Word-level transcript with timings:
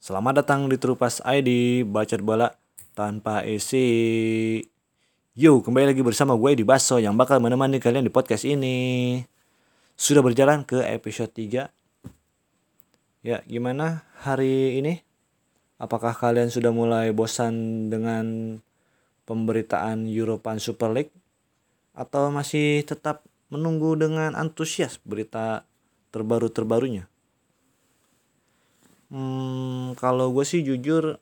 Selamat 0.00 0.40
datang 0.40 0.64
di 0.64 0.80
Trupas 0.80 1.20
ID 1.20 1.84
Bacot 1.84 2.24
Bola 2.24 2.48
tanpa 2.96 3.44
isi. 3.44 3.84
Yo, 5.36 5.60
kembali 5.60 5.92
lagi 5.92 6.00
bersama 6.00 6.40
gue 6.40 6.56
di 6.56 6.64
Baso 6.64 6.96
yang 6.96 7.20
bakal 7.20 7.36
menemani 7.36 7.76
kalian 7.76 8.08
di 8.08 8.12
podcast 8.12 8.48
ini. 8.48 9.20
Sudah 10.00 10.24
berjalan 10.24 10.64
ke 10.64 10.80
episode 10.88 11.36
3. 11.36 11.68
Ya, 13.20 13.44
gimana 13.44 14.08
hari 14.24 14.80
ini? 14.80 15.04
Apakah 15.76 16.16
kalian 16.16 16.48
sudah 16.48 16.72
mulai 16.72 17.12
bosan 17.12 17.92
dengan 17.92 18.56
pemberitaan 19.28 20.08
European 20.08 20.56
Super 20.64 20.96
League 20.96 21.12
atau 21.92 22.32
masih 22.32 22.88
tetap 22.88 23.20
menunggu 23.52 24.00
dengan 24.00 24.32
antusias 24.32 24.96
berita 25.04 25.68
terbaru-terbarunya? 26.08 27.09
Hmm, 29.10 29.98
kalau 29.98 30.30
gue 30.30 30.46
sih 30.46 30.62
jujur 30.62 31.18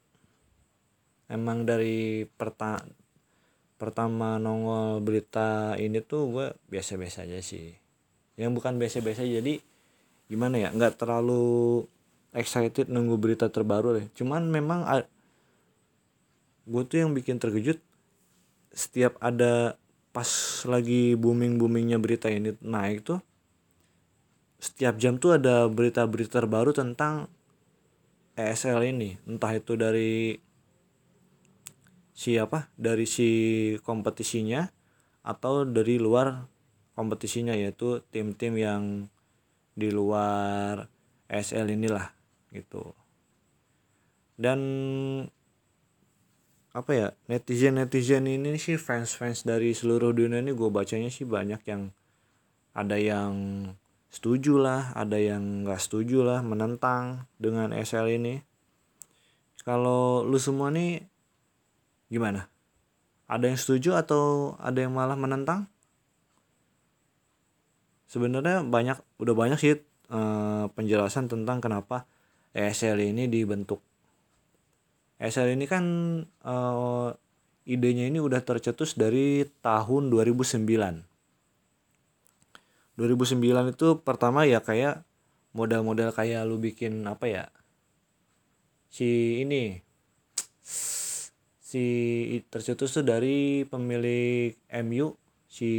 emang 1.32 1.64
dari 1.64 2.28
perta 2.28 2.84
pertama 3.80 4.36
nongol 4.36 5.00
berita 5.00 5.72
ini 5.80 6.04
tuh 6.04 6.22
gue 6.28 6.46
biasa-biasa 6.68 7.24
aja 7.24 7.40
sih. 7.40 7.72
Yang 8.36 8.60
bukan 8.60 8.76
biasa-biasa 8.76 9.24
jadi 9.24 9.56
gimana 10.28 10.60
ya 10.60 10.68
nggak 10.68 11.00
terlalu 11.00 11.88
excited 12.36 12.92
nunggu 12.92 13.16
berita 13.16 13.48
terbaru 13.48 13.96
deh. 13.96 14.06
Cuman 14.12 14.52
memang 14.52 14.84
gue 16.68 16.82
tuh 16.84 17.00
yang 17.00 17.16
bikin 17.16 17.40
terkejut 17.40 17.80
setiap 18.68 19.16
ada 19.24 19.80
pas 20.12 20.28
lagi 20.68 21.16
booming 21.16 21.56
boomingnya 21.56 21.96
berita 21.96 22.28
ini 22.28 22.52
naik 22.60 23.00
tuh 23.00 23.20
setiap 24.60 25.00
jam 25.00 25.16
tuh 25.16 25.38
ada 25.38 25.64
berita-berita 25.70 26.42
terbaru 26.42 26.74
tentang 26.74 27.30
ESL 28.38 28.78
ini 28.86 29.18
entah 29.26 29.50
itu 29.50 29.74
dari 29.74 30.38
siapa 32.14 32.70
dari 32.78 33.02
si 33.02 33.30
kompetisinya 33.82 34.70
atau 35.26 35.66
dari 35.66 35.98
luar 35.98 36.46
kompetisinya 36.94 37.54
yaitu 37.54 38.02
tim-tim 38.14 38.54
yang 38.54 38.82
di 39.74 39.90
luar 39.90 40.86
ESL 41.30 41.70
inilah 41.74 42.10
gitu. 42.54 42.94
Dan 44.38 44.60
apa 46.70 46.90
ya 46.94 47.08
netizen 47.26 47.74
netizen 47.74 48.30
ini 48.30 48.54
sih 48.54 48.78
fans 48.78 49.18
fans 49.18 49.42
dari 49.42 49.74
seluruh 49.74 50.14
dunia 50.14 50.38
ini 50.38 50.54
gue 50.54 50.70
bacanya 50.70 51.10
sih 51.10 51.26
banyak 51.26 51.58
yang 51.66 51.90
ada 52.70 52.94
yang 52.94 53.34
setuju 54.08 54.56
lah 54.56 54.92
ada 54.96 55.20
yang 55.20 55.64
nggak 55.64 55.80
setuju 55.80 56.24
lah 56.24 56.40
menentang 56.40 57.28
dengan 57.36 57.72
SL 57.76 58.08
ini. 58.16 58.40
Kalau 59.62 60.24
lu 60.24 60.40
semua 60.40 60.72
nih 60.72 61.04
gimana? 62.08 62.48
Ada 63.28 63.52
yang 63.52 63.60
setuju 63.60 64.00
atau 64.00 64.56
ada 64.56 64.80
yang 64.80 64.96
malah 64.96 65.16
menentang? 65.16 65.68
Sebenarnya 68.08 68.64
banyak 68.64 68.96
udah 69.20 69.34
banyak 69.36 69.58
sih 69.60 69.76
uh, 70.08 70.72
penjelasan 70.72 71.28
tentang 71.28 71.60
kenapa 71.60 72.08
ESL 72.56 73.04
ini 73.04 73.28
dibentuk. 73.28 73.84
ESL 75.20 75.52
ini 75.52 75.68
kan 75.68 75.84
uh, 76.24 77.12
idenya 77.68 78.08
ini 78.08 78.16
udah 78.16 78.40
tercetus 78.40 78.96
dari 78.96 79.44
tahun 79.60 80.08
2009 80.08 80.64
2009 82.98 83.78
itu 83.78 84.02
pertama 84.02 84.42
ya 84.42 84.58
kayak 84.58 85.06
model-model 85.54 86.10
kayak 86.10 86.42
lu 86.50 86.58
bikin 86.58 87.06
apa 87.06 87.30
ya? 87.30 87.44
Si 88.90 89.38
ini. 89.38 89.78
Si 91.62 91.84
tercetus 92.50 92.98
tuh 92.98 93.06
dari 93.06 93.62
pemilik 93.70 94.50
MU 94.82 95.14
si 95.46 95.70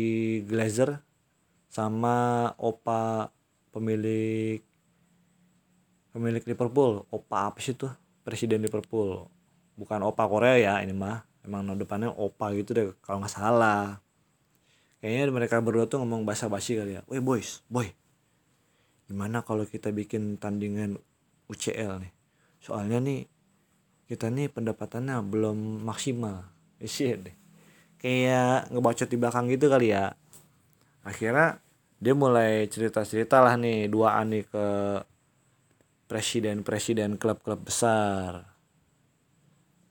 Glazer 0.48 1.04
sama 1.68 2.48
opa 2.56 3.36
pemilik 3.76 4.64
pemilik 6.16 6.44
Liverpool. 6.48 7.04
Opa 7.12 7.52
apa 7.52 7.60
sih 7.60 7.76
tuh? 7.76 7.92
Presiden 8.24 8.64
Liverpool. 8.64 9.28
Bukan 9.76 10.08
opa 10.08 10.24
Korea 10.24 10.56
ya 10.56 10.74
ini 10.80 10.96
mah. 10.96 11.20
Emang 11.44 11.68
depannya 11.76 12.16
opa 12.16 12.56
gitu 12.56 12.72
deh 12.72 12.88
kalau 13.04 13.20
nggak 13.20 13.36
salah 13.36 14.00
kayaknya 15.00 15.32
mereka 15.32 15.64
berdua 15.64 15.88
tuh 15.88 16.04
ngomong 16.04 16.28
bahasa 16.28 16.52
basi 16.52 16.76
kali 16.76 17.00
ya. 17.00 17.02
Weh 17.08 17.24
boys 17.24 17.64
boy. 17.72 17.88
Gimana 19.10 19.42
kalau 19.42 19.66
kita 19.66 19.90
bikin 19.90 20.38
tandingan 20.38 21.00
UCL 21.50 22.04
nih? 22.04 22.14
Soalnya 22.62 23.02
nih 23.02 23.26
kita 24.06 24.30
nih 24.30 24.52
pendapatannya 24.54 25.24
belum 25.26 25.82
maksimal. 25.88 26.46
Isi 26.86 27.16
deh. 27.16 27.36
Kayak 28.00 28.72
ngebacot 28.72 29.10
di 29.12 29.18
belakang 29.20 29.50
gitu 29.52 29.68
kali 29.68 29.92
ya. 29.92 30.14
Akhirnya 31.04 31.60
dia 32.00 32.16
mulai 32.16 32.68
cerita-cerita 32.72 33.44
lah 33.44 33.60
nih 33.60 33.92
dua 33.92 34.24
nih 34.24 34.48
ke 34.48 34.66
presiden-presiden 36.08 37.20
klub-klub 37.20 37.60
besar. 37.66 38.48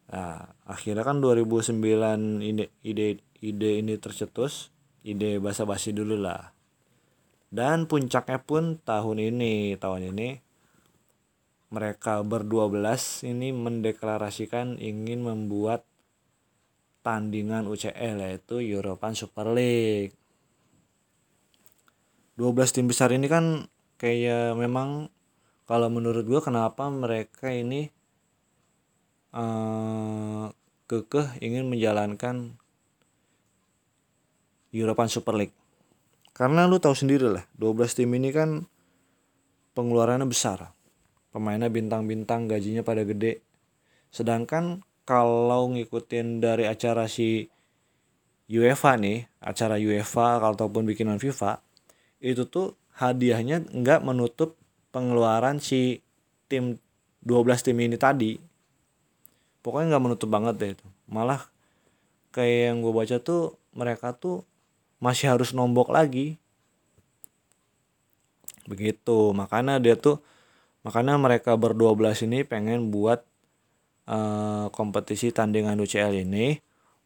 Nah 0.08 0.50
akhirnya 0.64 1.04
kan 1.04 1.20
2009 1.20 2.40
ide 2.40 2.72
ide 2.80 3.20
ide 3.44 3.70
ini 3.80 3.94
tercetus 4.00 4.72
ide 5.02 5.38
basa-basi 5.42 5.94
dulu 5.94 6.18
lah. 6.18 6.54
Dan 7.48 7.88
puncaknya 7.88 8.44
pun 8.44 8.76
tahun 8.84 9.32
ini 9.32 9.78
tahun 9.80 10.12
ini 10.12 10.28
mereka 11.68 12.24
berdua 12.24 12.68
belas 12.72 13.24
ini 13.24 13.52
mendeklarasikan 13.52 14.80
ingin 14.80 15.24
membuat 15.24 15.84
tandingan 17.04 17.68
UCL 17.68 18.20
yaitu 18.20 18.60
European 18.60 19.16
Super 19.16 19.52
League. 19.52 20.12
12 22.38 22.54
tim 22.70 22.86
besar 22.86 23.10
ini 23.10 23.26
kan 23.26 23.66
kayak 23.98 24.54
memang 24.54 25.10
kalau 25.66 25.90
menurut 25.90 26.22
gue 26.22 26.40
kenapa 26.40 26.86
mereka 26.86 27.50
ini 27.50 27.90
uh, 29.34 30.46
kekeh 30.86 31.42
ingin 31.42 31.66
menjalankan 31.66 32.56
European 34.72 35.08
Super 35.08 35.34
League. 35.36 35.56
Karena 36.36 36.70
lu 36.70 36.78
tahu 36.78 36.94
sendiri 36.94 37.26
lah, 37.26 37.44
12 37.58 37.98
tim 37.98 38.10
ini 38.14 38.30
kan 38.30 38.62
pengeluarannya 39.74 40.28
besar. 40.28 40.70
Pemainnya 41.34 41.66
bintang-bintang, 41.66 42.46
gajinya 42.46 42.86
pada 42.86 43.02
gede. 43.02 43.42
Sedangkan 44.14 44.80
kalau 45.02 45.72
ngikutin 45.74 46.38
dari 46.38 46.68
acara 46.68 47.10
si 47.10 47.48
UEFA 48.48 48.96
nih, 48.96 49.28
acara 49.42 49.76
UEFA 49.76 50.40
ataupun 50.40 50.88
bikinan 50.88 51.20
FIFA, 51.20 51.60
itu 52.22 52.48
tuh 52.48 52.74
hadiahnya 52.96 53.68
nggak 53.68 54.00
menutup 54.02 54.58
pengeluaran 54.90 55.60
si 55.60 56.00
tim 56.48 56.80
12 57.22 57.66
tim 57.66 57.78
ini 57.78 57.96
tadi. 58.00 58.40
Pokoknya 59.60 59.96
nggak 59.96 60.04
menutup 60.04 60.28
banget 60.32 60.54
deh 60.56 60.70
itu. 60.74 60.86
Malah 61.10 61.44
kayak 62.32 62.72
yang 62.72 62.76
gue 62.80 62.92
baca 62.94 63.16
tuh 63.20 63.56
mereka 63.76 64.16
tuh 64.16 64.42
masih 64.98 65.30
harus 65.30 65.54
nombok 65.54 65.90
lagi. 65.90 66.38
Begitu. 68.68 69.32
Makanya 69.32 69.80
dia 69.80 69.94
tuh 69.96 70.20
makanya 70.84 71.18
mereka 71.18 71.58
berdua 71.58 71.94
belas 71.98 72.22
ini 72.22 72.46
pengen 72.46 72.94
buat 72.94 73.24
uh, 74.06 74.70
kompetisi 74.70 75.34
tandingan 75.34 75.80
UCL 75.80 76.14
ini 76.14 76.58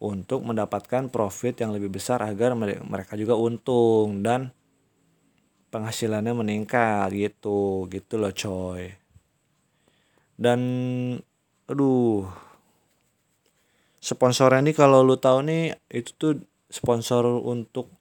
untuk 0.03 0.42
mendapatkan 0.42 1.08
profit 1.08 1.62
yang 1.62 1.70
lebih 1.70 1.94
besar 1.94 2.20
agar 2.26 2.58
mereka 2.58 3.14
juga 3.14 3.38
untung 3.38 4.20
dan 4.20 4.50
penghasilannya 5.70 6.34
meningkat 6.34 7.09
gitu. 7.14 7.86
Gitu 7.86 8.19
loh 8.19 8.34
coy. 8.34 8.91
Dan 10.34 10.60
aduh. 11.71 12.27
Sponsornya 14.03 14.66
nih 14.66 14.74
kalau 14.74 15.06
lu 15.06 15.15
tahu 15.15 15.47
nih 15.47 15.78
itu 15.86 16.10
tuh 16.18 16.34
sponsor 16.72 17.28
untuk 17.45 17.92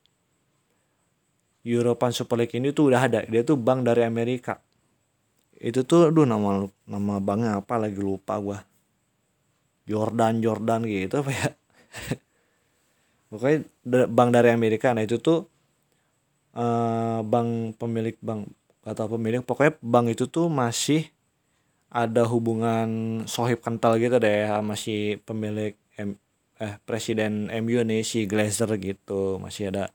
European 1.62 2.16
Super 2.16 2.42
League 2.42 2.56
ini 2.58 2.74
tuh 2.74 2.90
udah 2.90 3.02
ada. 3.06 3.20
Dia 3.28 3.46
tuh 3.46 3.60
bank 3.60 3.86
dari 3.86 4.02
Amerika. 4.02 4.58
Itu 5.62 5.86
tuh 5.86 6.10
aduh 6.10 6.26
nama 6.26 6.66
nama 6.90 7.22
banknya 7.22 7.62
apa 7.62 7.78
lagi? 7.78 8.02
Lupa 8.02 8.40
gua. 8.42 8.66
Jordan 9.86 10.42
Jordan 10.42 10.88
gitu 10.88 11.22
apa 11.22 11.32
ya? 11.36 11.50
Pokoknya 13.30 13.60
bank 14.10 14.30
dari 14.34 14.50
Amerika. 14.50 14.96
Nah 14.96 15.06
itu 15.06 15.22
tuh 15.22 15.46
uh, 16.58 17.22
bank 17.22 17.78
pemilik 17.78 18.18
bank 18.24 18.50
atau 18.82 19.06
pemilik. 19.06 19.46
Pokoknya 19.46 19.78
bank 19.86 20.18
itu 20.18 20.26
tuh 20.26 20.50
masih 20.50 21.06
ada 21.92 22.24
hubungan 22.24 23.22
sohib 23.28 23.60
kental 23.60 24.00
gitu 24.00 24.18
deh 24.18 24.48
sama 24.48 24.80
si 24.80 25.20
pemilik 25.28 25.76
eh 26.62 26.78
presiden 26.86 27.50
MU 27.66 27.82
nih 27.82 28.06
si 28.06 28.30
Glazer 28.30 28.70
gitu. 28.78 29.42
Masih 29.42 29.74
ada 29.74 29.90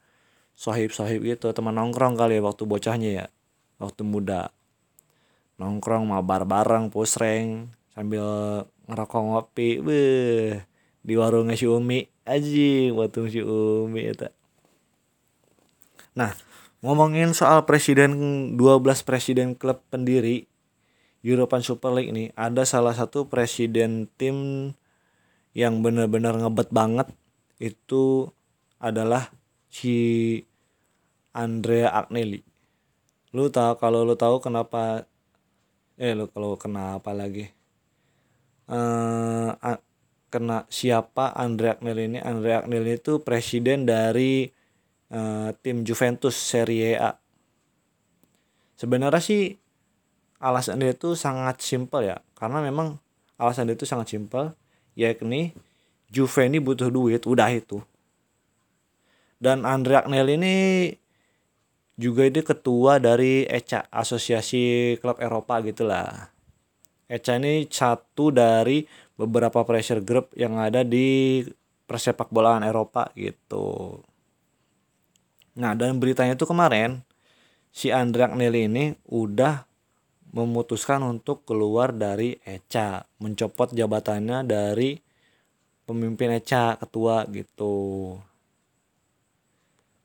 sohib-sohib 0.58 1.22
gitu. 1.22 1.54
Teman 1.54 1.78
nongkrong 1.78 2.18
kali 2.18 2.36
ya 2.38 2.42
waktu 2.42 2.66
bocahnya 2.66 3.10
ya. 3.14 3.26
Waktu 3.78 4.02
muda. 4.02 4.50
Nongkrong 5.62 6.10
mabar 6.10 6.42
bareng 6.42 6.90
pusreng. 6.90 7.70
Sambil 7.94 8.26
ngerokok 8.90 9.22
ngopi. 9.22 9.78
Beh 9.78 10.66
di 11.06 11.14
warungnya 11.14 11.54
si 11.54 11.70
Umi. 11.70 12.10
Aji 12.26 12.90
waktu 12.90 13.30
si 13.30 13.40
Umi 13.46 14.10
itu 14.10 14.26
nah 16.16 16.32
ngomongin 16.80 17.36
soal 17.36 17.69
presiden 17.69 18.56
12 18.56 19.04
presiden 19.04 19.52
klub 19.52 19.84
pendiri 19.92 20.48
European 21.20 21.60
Super 21.60 21.92
League 21.92 22.10
ini 22.10 22.32
ada 22.32 22.64
salah 22.64 22.96
satu 22.96 23.28
presiden 23.28 24.08
tim 24.16 24.72
yang 25.56 25.81
benar-benar 25.81 26.37
ngebet 26.37 26.69
banget 26.69 27.08
itu 27.56 28.29
adalah 28.76 29.32
si 29.73 29.97
Andrea 31.32 31.97
Agnelli. 31.97 32.44
Lu 33.32 33.49
tahu 33.49 33.81
kalau 33.81 34.05
lu 34.05 34.12
tahu 34.20 34.37
kenapa 34.44 35.08
eh 35.97 36.12
lu 36.12 36.29
kalau 36.29 36.61
kenapa 36.61 37.17
lagi? 37.17 37.49
Eh 38.69 39.49
uh, 39.49 39.81
kena 40.29 40.69
siapa 40.69 41.32
Andrea 41.32 41.81
Agnelli 41.81 42.05
ini? 42.12 42.19
Andrea 42.20 42.61
Agnelli 42.61 43.00
itu 43.00 43.25
presiden 43.25 43.88
dari 43.88 44.44
uh, 45.08 45.56
tim 45.64 45.88
Juventus 45.88 46.37
Serie 46.37 47.00
A. 47.00 47.17
Sebenarnya 48.76 49.25
sih 49.25 49.56
alasan 50.37 50.85
dia 50.85 50.93
itu 50.93 51.17
sangat 51.17 51.64
simpel 51.64 52.12
ya, 52.12 52.20
karena 52.37 52.61
memang 52.61 53.00
alasan 53.41 53.73
dia 53.73 53.73
itu 53.73 53.88
sangat 53.88 54.12
simpel, 54.12 54.53
yakni 54.96 55.54
Juve 56.06 56.46
ini 56.46 56.62
butuh 56.62 56.88
duit, 56.88 57.26
udah 57.26 57.50
itu. 57.50 57.82
Dan 59.37 59.66
Andrea 59.66 60.06
Agnelli 60.06 60.38
ini 60.38 60.56
juga 61.98 62.25
ini 62.25 62.40
ketua 62.40 63.02
dari 63.02 63.44
ECA, 63.44 63.84
Asosiasi 63.90 64.96
Klub 65.02 65.19
Eropa 65.19 65.60
gitulah. 65.60 66.31
ECA 67.10 67.37
ini 67.37 67.66
satu 67.66 68.31
dari 68.31 68.87
beberapa 69.19 69.66
pressure 69.66 70.00
group 70.00 70.32
yang 70.38 70.56
ada 70.56 70.87
di 70.87 71.43
persepak 71.84 72.31
bolaan 72.31 72.64
Eropa 72.64 73.10
gitu. 73.19 74.00
Nah, 75.56 75.72
dan 75.72 75.96
beritanya 75.96 76.37
itu 76.37 76.44
kemarin 76.44 77.00
si 77.72 77.88
Andrea 77.93 78.28
Agnelli 78.28 78.69
ini 78.69 78.84
udah 79.08 79.64
memutuskan 80.36 81.00
untuk 81.00 81.48
keluar 81.48 81.96
dari 81.96 82.36
ECA, 82.44 83.08
mencopot 83.24 83.72
jabatannya 83.72 84.44
dari 84.44 85.00
pemimpin 85.88 86.36
ECA 86.36 86.76
ketua 86.76 87.24
gitu. 87.32 88.12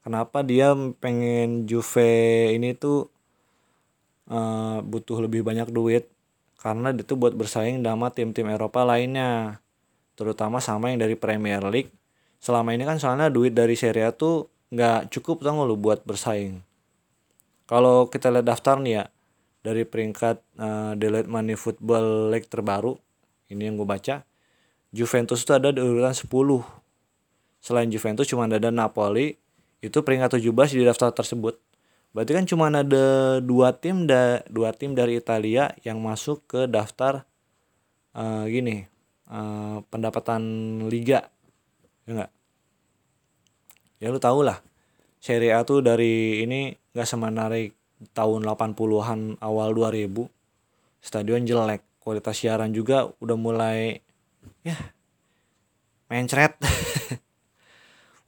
Kenapa 0.02 0.40
dia 0.42 0.72
pengen 1.04 1.68
Juve 1.68 2.56
ini 2.56 2.72
tuh 2.72 3.12
uh, 4.32 4.80
butuh 4.80 5.20
lebih 5.20 5.44
banyak 5.44 5.68
duit? 5.68 6.08
Karena 6.56 6.96
itu 6.96 7.20
buat 7.20 7.36
bersaing 7.36 7.84
sama 7.84 8.08
tim-tim 8.16 8.48
Eropa 8.48 8.88
lainnya 8.88 9.60
terutama 10.16 10.64
sama 10.64 10.96
yang 10.96 11.04
dari 11.04 11.20
Premier 11.20 11.60
League. 11.68 11.92
Selama 12.40 12.72
ini 12.72 12.88
kan 12.88 13.04
soalnya 13.04 13.28
duit 13.28 13.52
dari 13.52 13.76
Serie 13.76 14.08
A 14.08 14.16
tuh 14.16 14.48
nggak 14.72 15.12
cukup 15.12 15.44
tau 15.44 15.68
lu 15.68 15.76
buat 15.76 16.08
bersaing. 16.08 16.64
Kalau 17.68 18.08
kita 18.08 18.32
lihat 18.32 18.48
daftar 18.48 18.80
nih 18.80 18.94
ya 19.02 19.06
dari 19.62 19.86
peringkat 19.86 20.42
uh, 20.58 20.94
Deloitte 20.98 21.30
Money 21.30 21.58
Football 21.58 22.34
League 22.34 22.50
terbaru 22.50 22.98
ini 23.50 23.70
yang 23.70 23.78
gue 23.78 23.86
baca 23.86 24.26
Juventus 24.92 25.48
itu 25.48 25.56
ada 25.56 25.72
di 25.72 25.80
urutan 25.80 26.12
10. 26.12 26.28
Selain 27.64 27.88
Juventus 27.88 28.28
cuma 28.28 28.44
ada 28.44 28.70
Napoli, 28.70 29.40
itu 29.80 29.98
peringkat 30.04 30.44
17 30.44 30.76
di 30.76 30.84
daftar 30.84 31.16
tersebut. 31.16 31.56
Berarti 32.12 32.32
kan 32.36 32.44
cuma 32.44 32.68
ada 32.68 33.40
dua 33.40 33.72
tim 33.72 34.04
da 34.04 34.44
dua 34.52 34.76
tim 34.76 34.92
dari 34.92 35.16
Italia 35.16 35.72
yang 35.88 36.04
masuk 36.04 36.44
ke 36.44 36.68
daftar 36.68 37.24
uh, 38.12 38.44
gini 38.52 38.84
uh, 39.32 39.80
pendapatan 39.88 40.44
liga 40.92 41.32
ya 42.04 42.12
enggak 42.12 42.32
ya 44.04 44.12
lu 44.12 44.20
tau 44.20 44.44
lah 44.44 44.60
Serie 45.24 45.56
A 45.56 45.64
tuh 45.64 45.80
dari 45.80 46.44
ini 46.44 46.76
nggak 46.92 47.08
semenarik 47.08 47.72
tahun 48.14 48.46
80-an 48.46 49.38
awal 49.42 49.70
2000 49.78 50.10
stadion 51.02 51.46
jelek. 51.46 51.86
Kualitas 52.02 52.42
siaran 52.42 52.74
juga 52.74 53.14
udah 53.22 53.38
mulai 53.38 54.02
ya 54.66 54.78
mencret. 56.10 56.58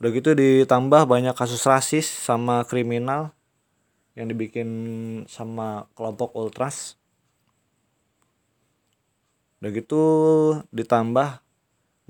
Udah 0.04 0.12
gitu 0.12 0.36
ditambah 0.36 1.08
banyak 1.08 1.32
kasus 1.32 1.64
rasis 1.64 2.04
sama 2.04 2.68
kriminal 2.68 3.32
yang 4.20 4.28
dibikin 4.28 4.68
sama 5.32 5.88
kelompok 5.96 6.36
ultras. 6.36 7.00
Udah 9.64 9.72
gitu 9.72 10.04
ditambah 10.76 11.40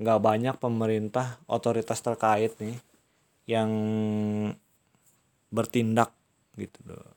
nggak 0.02 0.20
banyak 0.26 0.56
pemerintah 0.58 1.38
otoritas 1.46 2.02
terkait 2.02 2.58
nih 2.58 2.82
yang 3.46 3.70
bertindak 5.54 6.10
gitu. 6.58 6.82
loh 6.90 7.13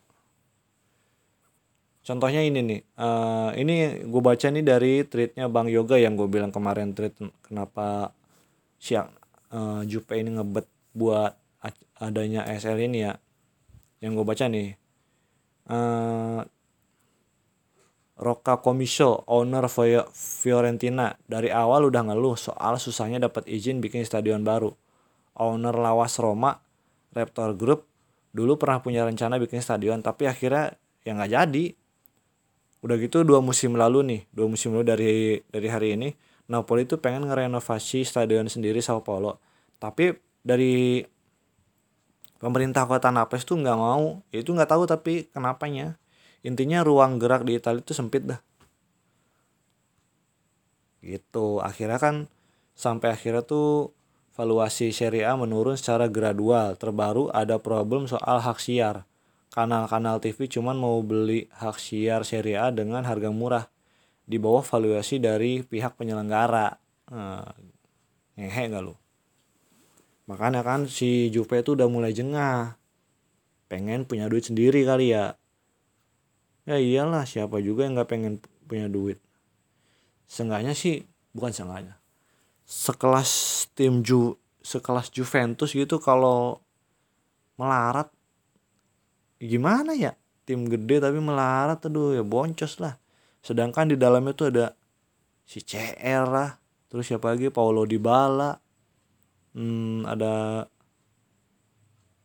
contohnya 2.07 2.39
ini 2.47 2.63
nih 2.63 2.81
uh, 3.03 3.51
ini 3.59 4.07
gue 4.07 4.23
baca 4.23 4.47
nih 4.47 4.63
dari 4.63 5.03
tweetnya 5.03 5.51
bang 5.51 5.67
yoga 5.67 5.99
yang 5.99 6.15
gue 6.15 6.31
bilang 6.31 6.55
kemarin 6.55 6.95
tweet 6.95 7.19
kenapa 7.43 8.15
siang 8.79 9.11
uh, 9.51 9.83
Jupe 9.83 10.15
ini 10.15 10.39
ngebet 10.39 10.71
buat 10.95 11.35
adanya 11.99 12.47
SL 12.47 12.79
ini 12.79 13.11
ya 13.11 13.19
yang 13.99 14.15
gue 14.15 14.23
baca 14.23 14.47
nih 14.47 14.79
uh, 15.67 16.47
Rocca 18.17 18.65
Comiso, 18.65 19.29
owner 19.29 19.69
Fiorentina, 19.69 21.13
dari 21.29 21.53
awal 21.53 21.93
udah 21.93 22.01
ngeluh 22.09 22.33
soal 22.33 22.81
susahnya 22.81 23.21
dapat 23.21 23.45
izin 23.45 23.85
bikin 23.85 24.09
stadion 24.09 24.41
baru. 24.41 24.73
Owner 25.37 25.77
lawas 25.77 26.17
Roma, 26.17 26.57
Raptor 27.13 27.53
Group, 27.53 27.85
dulu 28.33 28.57
pernah 28.57 28.81
punya 28.81 29.05
rencana 29.05 29.37
bikin 29.37 29.61
stadion, 29.61 30.01
tapi 30.01 30.25
akhirnya 30.25 30.81
ya 31.05 31.13
nggak 31.13 31.29
jadi 31.29 31.65
udah 32.87 32.97
gitu 33.03 33.27
dua 33.27 33.43
musim 33.43 33.75
lalu 33.75 34.07
nih 34.07 34.21
dua 34.31 34.47
musim 34.47 34.71
lalu 34.71 34.85
dari 34.87 35.13
dari 35.51 35.69
hari 35.69 35.89
ini 35.99 36.09
Napoli 36.47 36.87
itu 36.87 36.95
pengen 37.03 37.27
ngerenovasi 37.27 38.07
stadion 38.07 38.47
sendiri 38.47 38.79
Sao 38.79 39.03
Paulo. 39.03 39.43
Tapi 39.83 40.15
dari 40.47 41.03
pemerintah 42.39 42.87
kota 42.87 43.11
Naples 43.11 43.43
tuh 43.43 43.59
nggak 43.59 43.79
mau. 43.79 44.23
Ya 44.31 44.47
itu 44.47 44.55
nggak 44.55 44.71
tahu 44.71 44.87
tapi 44.87 45.27
kenapanya. 45.35 45.99
Intinya 46.47 46.87
ruang 46.87 47.19
gerak 47.19 47.43
di 47.43 47.59
Italia 47.59 47.83
itu 47.83 47.91
sempit 47.91 48.23
dah. 48.23 48.39
Gitu. 51.03 51.59
Akhirnya 51.59 51.99
kan 51.99 52.31
sampai 52.79 53.11
akhirnya 53.11 53.43
tuh 53.43 53.91
valuasi 54.39 54.95
Serie 54.95 55.27
A 55.27 55.35
menurun 55.35 55.75
secara 55.75 56.07
gradual. 56.07 56.79
Terbaru 56.79 57.35
ada 57.35 57.59
problem 57.59 58.07
soal 58.07 58.39
hak 58.39 58.63
siar 58.63 59.03
kanal-kanal 59.57 60.21
TV 60.21 60.53
cuman 60.53 60.77
mau 60.77 61.01
beli 61.01 61.49
hak 61.49 61.81
siar 61.81 62.29
Serie 62.29 62.61
A 62.61 62.69
dengan 62.69 63.01
harga 63.09 63.33
murah 63.33 63.65
di 64.29 64.37
bawah 64.37 64.61
valuasi 64.61 65.17
dari 65.17 65.65
pihak 65.65 65.97
penyelenggara. 65.97 66.77
Nah, 67.09 67.49
ngehe 68.37 68.65
gak 68.69 68.85
lu? 68.85 68.93
Makanya 70.29 70.61
kan 70.61 70.85
si 70.85 71.33
Juve 71.33 71.65
itu 71.65 71.73
udah 71.73 71.89
mulai 71.89 72.13
jengah. 72.13 72.77
Pengen 73.73 74.05
punya 74.05 74.29
duit 74.29 74.45
sendiri 74.45 74.85
kali 74.85 75.17
ya. 75.17 75.41
Ya 76.69 76.77
iyalah 76.77 77.25
siapa 77.25 77.57
juga 77.65 77.89
yang 77.89 77.97
gak 77.97 78.13
pengen 78.13 78.45
punya 78.69 78.93
duit. 78.93 79.17
Seenggaknya 80.29 80.77
sih 80.77 81.09
bukan 81.33 81.57
seenggaknya. 81.57 81.97
Sekelas 82.69 83.65
tim 83.73 84.05
Ju 84.05 84.37
sekelas 84.67 85.15
Juventus 85.15 85.71
gitu 85.71 86.03
kalau 86.03 86.59
melarat 87.55 88.11
gimana 89.41 89.93
ya? 89.93 90.17
Tim 90.47 90.69
gede 90.71 91.03
tapi 91.03 91.19
melarat 91.19 91.83
aduh 91.85 92.15
ya 92.15 92.23
boncos 92.23 92.79
lah. 92.79 92.97
Sedangkan 93.43 93.91
di 93.91 93.97
dalamnya 93.99 94.33
tuh 94.35 94.49
ada 94.55 94.67
si 95.43 95.63
CR 95.63 96.25
lah. 96.27 96.59
Terus 96.87 97.07
siapa 97.11 97.35
lagi? 97.35 97.51
Paulo 97.51 97.83
Dybala. 97.87 98.59
Hmm, 99.57 100.07
ada 100.07 100.67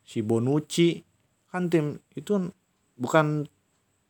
si 0.05 0.21
Bonucci. 0.21 1.01
Kan 1.49 1.67
tim 1.67 1.99
itu 2.13 2.37
bukan 2.95 3.49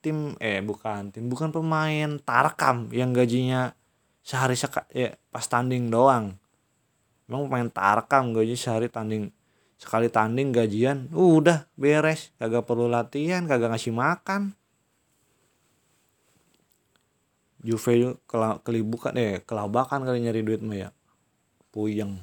tim 0.02 0.34
eh 0.42 0.60
bukan 0.60 1.14
tim 1.14 1.30
bukan 1.30 1.54
pemain 1.54 2.18
Tarkam 2.22 2.90
yang 2.90 3.14
gajinya 3.14 3.78
sehari 4.22 4.54
seka, 4.58 4.86
ya 4.94 5.14
pas 5.34 5.46
tanding 5.46 5.90
doang. 5.90 6.38
Emang 7.26 7.50
pemain 7.50 7.70
Tarkam 7.70 8.34
gaji 8.34 8.54
sehari 8.58 8.90
tanding 8.90 9.34
sekali 9.82 10.14
tanding 10.14 10.54
gajian 10.54 11.10
udah 11.10 11.66
beres. 11.74 12.30
Kagak 12.38 12.70
perlu 12.70 12.86
latihan 12.86 13.50
kagak 13.50 13.74
ngasih 13.74 13.90
makan. 13.90 14.54
Juve 17.66 18.18
kelibukan 18.62 19.14
eh 19.18 19.42
kelabakan 19.42 20.06
kali 20.06 20.22
nyari 20.22 20.46
duit 20.46 20.62
mah 20.62 20.78
ya. 20.78 20.90
Puyeng. 21.74 22.22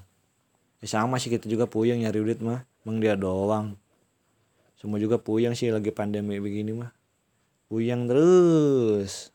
Ya 0.79 0.87
sama 0.87 1.19
sih 1.19 1.35
kita 1.35 1.51
juga 1.51 1.67
puyeng 1.67 1.99
nyari 1.99 2.23
duit 2.23 2.39
mah. 2.39 2.63
Emang 2.87 3.03
dia 3.03 3.19
doang. 3.19 3.75
Semua 4.79 5.03
juga 5.03 5.19
puyeng 5.19 5.59
sih 5.59 5.75
lagi 5.75 5.91
pandemi 5.91 6.39
begini 6.39 6.71
mah. 6.79 6.95
Puyeng 7.67 8.07
terus. 8.07 9.35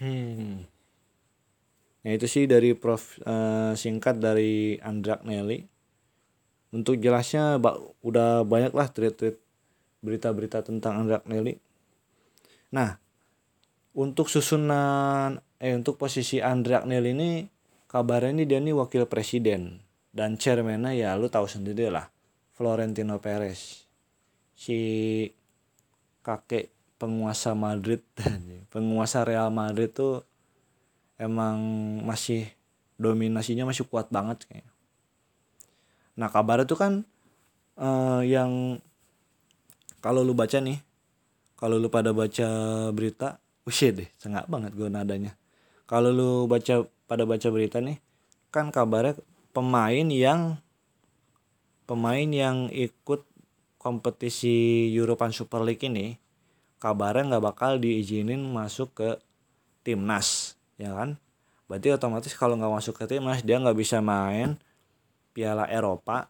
Hmm. 0.00 0.64
Nah 2.00 2.10
itu 2.16 2.24
sih 2.24 2.48
dari 2.48 2.72
Prof 2.72 3.20
uh, 3.28 3.76
singkat 3.76 4.16
dari 4.16 4.80
Andrak 4.80 5.20
Nelly. 5.28 5.68
Untuk 6.70 7.02
jelasnya 7.02 7.58
udah 8.02 8.46
banyak 8.46 8.70
lah 8.70 8.88
tweet-tweet 8.90 9.36
berita-berita 10.00 10.62
tentang 10.62 11.04
Andrak 11.04 11.26
Nelly. 11.26 11.58
Nah 12.70 12.96
untuk 13.90 14.30
susunan 14.30 15.42
eh 15.58 15.74
untuk 15.74 15.98
posisi 15.98 16.38
Andrak 16.38 16.86
Nelly 16.86 17.10
ini 17.10 17.30
kabarnya 17.90 18.32
ini 18.32 18.44
dia 18.46 18.62
nih 18.62 18.72
wakil 18.72 19.10
presiden 19.10 19.82
dan 20.14 20.38
chairmannya 20.38 20.94
ya 20.94 21.18
lu 21.18 21.26
tahu 21.26 21.50
sendiri 21.50 21.90
lah 21.90 22.06
Florentino 22.54 23.18
Perez 23.18 23.90
si 24.54 24.78
kakek 26.22 26.70
penguasa 27.02 27.58
Madrid 27.58 27.98
penguasa 28.72 29.26
Real 29.26 29.50
Madrid 29.50 29.90
tuh 29.90 30.22
emang 31.20 31.58
masih 32.06 32.48
dominasinya 32.96 33.68
masih 33.68 33.84
kuat 33.84 34.08
banget 34.08 34.48
kayak. 34.48 34.69
Nah 36.20 36.28
kabar 36.28 36.68
itu 36.68 36.76
kan 36.76 37.08
uh, 37.80 38.20
yang 38.20 38.76
kalau 40.04 40.20
lu 40.20 40.36
baca 40.36 40.60
nih, 40.60 40.76
kalau 41.56 41.80
lu 41.80 41.88
pada 41.88 42.12
baca 42.12 42.48
berita, 42.92 43.40
wih 43.64 43.92
deh, 43.92 44.08
sengak 44.20 44.44
banget 44.52 44.76
gue 44.76 44.88
nadanya. 44.92 45.32
Kalau 45.88 46.12
lu 46.12 46.44
baca 46.44 46.84
pada 47.08 47.24
baca 47.24 47.48
berita 47.48 47.80
nih, 47.80 47.96
kan 48.52 48.68
kabarnya 48.68 49.16
pemain 49.56 50.06
yang 50.12 50.60
pemain 51.88 52.28
yang 52.28 52.70
ikut 52.70 53.26
kompetisi 53.80 54.86
European 54.92 55.34
Super 55.34 55.64
League 55.66 55.82
ini 55.82 56.14
kabarnya 56.78 57.34
nggak 57.36 57.44
bakal 57.44 57.82
diizinin 57.82 58.40
masuk 58.40 58.94
ke 58.94 59.10
timnas 59.82 60.54
ya 60.78 60.94
kan 60.94 61.18
berarti 61.66 61.90
otomatis 61.90 62.32
kalau 62.38 62.54
nggak 62.54 62.72
masuk 62.78 62.94
ke 62.94 63.04
timnas 63.10 63.42
dia 63.42 63.58
nggak 63.58 63.74
bisa 63.74 63.98
main 63.98 64.54
Piala 65.30 65.66
Eropa 65.70 66.28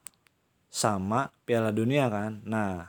sama 0.71 1.33
Piala 1.45 1.73
Dunia 1.73 2.07
kan? 2.09 2.41
Nah 2.47 2.89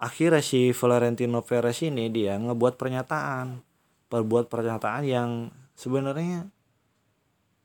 akhirnya 0.00 0.40
si 0.40 0.72
Florentino 0.72 1.44
Perez 1.44 1.82
ini 1.84 2.08
dia 2.08 2.36
ngebuat 2.38 2.76
pernyataan. 2.80 3.62
Perbuat 4.10 4.50
pernyataan 4.50 5.06
yang 5.06 5.30
sebenarnya 5.78 6.50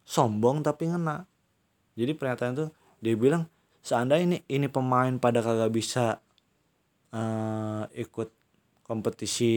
sombong 0.06 0.62
tapi 0.62 0.94
ngena. 0.94 1.25
Jadi 1.98 2.12
pernyataan 2.13 2.54
itu 2.54 2.68
dia 3.01 3.15
bilang 3.18 3.50
seandainya 3.86 4.25
ini 4.25 4.38
ini 4.50 4.68
pemain 4.70 5.13
pada 5.22 5.46
kagak 5.46 5.70
bisa 5.70 6.18
uh, 7.13 7.86
ikut 7.94 8.30
kompetisi 8.82 9.54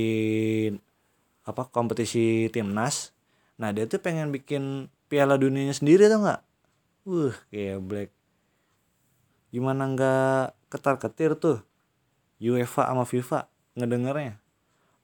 apa 1.49 1.65
kompetisi 1.73 2.53
timnas 2.53 3.17
nah 3.57 3.73
dia 3.73 3.89
tuh 3.89 4.01
pengen 4.05 4.29
bikin 4.29 4.93
piala 5.09 5.41
dunianya 5.41 5.73
sendiri 5.73 6.13
tuh 6.13 6.21
nggak 6.21 6.41
uh 7.09 7.33
kayak 7.49 7.81
black 7.81 8.11
gimana 9.49 9.89
nggak 9.89 10.53
ketar 10.69 11.01
ketir 11.01 11.33
tuh? 11.41 11.65
UEFA 12.39 12.93
sama 12.93 13.09
FIFA 13.09 13.49
ngedengernya. 13.75 14.39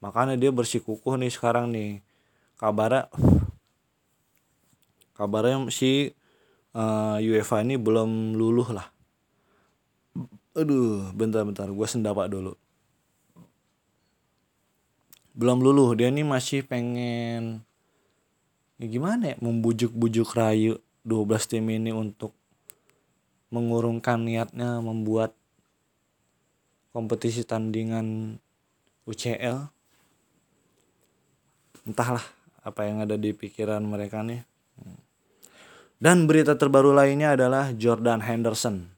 Makanya 0.04 0.37
dia 0.37 0.52
bersikukuh 0.52 1.16
nih 1.16 1.32
sekarang 1.32 1.73
nih. 1.73 2.04
Kabarnya 2.61 3.11
kabarnya 5.16 5.66
si 5.73 6.12
uh, 6.76 7.18
UEFA 7.18 7.64
ini 7.64 7.80
belum 7.80 8.37
luluh 8.37 8.68
lah. 8.70 8.87
Aduh 10.54 11.11
bentar-bentar 11.16 11.66
gue 11.66 11.87
sendapak 11.88 12.30
dulu. 12.30 12.54
Belum 15.34 15.58
luluh 15.58 15.99
dia 15.99 16.12
ini 16.12 16.23
masih 16.23 16.62
pengen 16.62 17.64
ya 18.78 18.87
gimana 18.87 19.34
ya 19.34 19.37
membujuk-bujuk 19.42 20.30
rayu 20.34 20.78
12 21.04 21.50
tim 21.50 21.64
ini 21.68 21.92
untuk 21.92 22.32
mengurungkan 23.52 24.25
niatnya 24.25 24.80
membuat 24.80 25.37
kompetisi 26.90 27.44
tandingan 27.44 28.40
UCL 29.04 29.68
entahlah 31.84 32.25
apa 32.64 32.80
yang 32.88 33.04
ada 33.04 33.20
di 33.20 33.37
pikiran 33.37 33.84
mereka 33.84 34.25
nih. 34.25 34.40
Dan 36.00 36.25
berita 36.25 36.56
terbaru 36.56 36.96
lainnya 36.96 37.37
adalah 37.37 37.70
Jordan 37.76 38.25
Henderson 38.25 38.94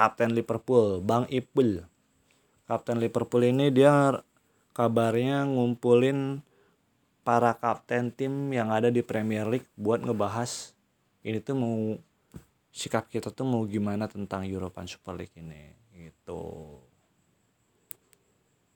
kapten 0.00 0.32
Liverpool 0.32 1.04
Bang 1.04 1.28
Ipul. 1.28 1.84
Kapten 2.64 3.02
Liverpool 3.02 3.44
ini 3.44 3.68
dia 3.68 4.22
kabarnya 4.72 5.44
ngumpulin 5.44 6.40
para 7.26 7.52
kapten 7.58 8.14
tim 8.14 8.48
yang 8.54 8.72
ada 8.72 8.88
di 8.88 9.02
Premier 9.04 9.44
League 9.44 9.68
buat 9.74 10.00
ngebahas 10.00 10.72
ini 11.26 11.38
tuh 11.44 11.56
mau 11.56 11.76
sikap 12.70 13.10
kita 13.10 13.34
tuh 13.34 13.44
mau 13.44 13.66
gimana 13.66 14.06
tentang 14.06 14.46
European 14.46 14.86
Super 14.86 15.18
League 15.18 15.34
ini 15.36 15.74
gitu. 15.92 16.78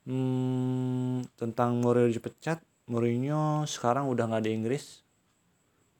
Hmm, 0.05 1.25
tentang 1.33 1.81
Mourinho 1.81 2.13
dipecat 2.13 2.61
Mourinho 2.85 3.65
sekarang 3.65 4.05
udah 4.05 4.29
nggak 4.29 4.45
di 4.45 4.51
Inggris 4.53 5.01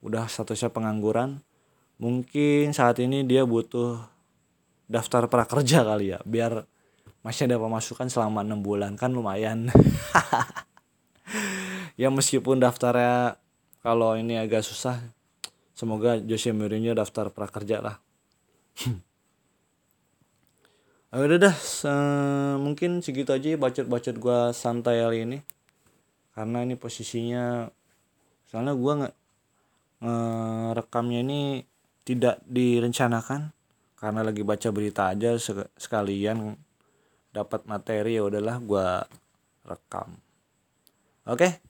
udah 0.05 0.29
statusnya 0.29 0.69
pengangguran. 0.69 1.41
Mungkin 1.97 2.75
saat 2.75 3.01
ini 3.01 3.25
dia 3.25 3.47
butuh 3.47 4.03
daftar 4.85 5.25
prakerja 5.25 5.81
kali 5.81 6.13
ya 6.13 6.19
biar 6.21 6.67
masih 7.25 7.49
ada 7.49 7.57
pemasukan 7.57 8.05
selama 8.05 8.45
enam 8.45 8.61
bulan 8.61 8.93
kan 8.99 9.09
lumayan. 9.09 9.71
Ya 11.95 12.11
meskipun 12.11 12.59
daftarnya 12.59 13.39
kalau 13.79 14.19
ini 14.19 14.35
agak 14.35 14.67
susah 14.67 14.99
semoga 15.75 16.17
Jose 16.24 16.55
Mourinho 16.55 16.96
daftar 16.96 17.29
prakerja 17.29 17.84
lah. 17.84 17.98
Ah, 21.15 21.24
udah 21.24 21.48
dah 21.48 21.55
se 21.55 21.88
mungkin 22.60 23.00
segitu 23.00 23.32
aja 23.32 23.55
bacot-bacot 23.55 24.20
gue 24.20 24.39
santai 24.51 25.00
kali 25.00 25.24
ini. 25.24 25.39
Karena 26.36 26.60
ini 26.60 26.75
posisinya 26.75 27.72
soalnya 28.51 28.75
gue 28.75 28.94
nggak 29.00 29.15
rekamnya 30.75 31.24
ini 31.24 31.63
tidak 32.03 32.44
direncanakan. 32.44 33.55
Karena 33.96 34.27
lagi 34.27 34.44
baca 34.44 34.67
berita 34.75 35.15
aja 35.15 35.39
sekalian 35.79 36.51
dapat 37.32 37.63
materi 37.63 38.20
ya 38.20 38.27
udahlah 38.27 38.60
gue 38.60 38.88
rekam. 39.63 40.20
Oke 41.32 41.63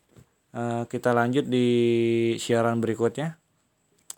Eh, 0.56 0.84
kita 0.88 1.12
lanjut 1.12 1.52
di 1.52 1.68
siaran 2.40 2.80
berikutnya. 2.80 3.36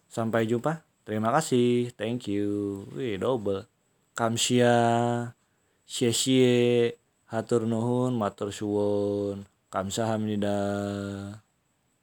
Sampai 0.08 0.48
jumpa. 0.48 0.84
Terima 1.08 1.32
kasih. 1.32 1.96
Thank 1.96 2.28
you. 2.28 2.84
Wih, 2.92 3.16
double. 3.16 3.64
Kamsia. 4.12 4.76
Xie 5.88 7.00
hatur 7.32 7.64
nuhun, 7.64 8.12
matur 8.20 8.52
suwun. 8.52 9.48
Kamsahamnida. 9.72 10.60